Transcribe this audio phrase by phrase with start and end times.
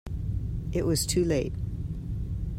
[0.71, 1.53] It was too late.